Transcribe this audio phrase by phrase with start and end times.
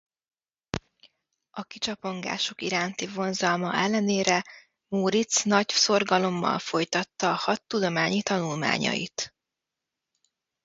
[1.51, 4.43] A kicsapongások iránti vonzalma ellenére
[4.87, 9.33] Móric nagy szorgalommal folytatta a hadtudományi tanulmányait.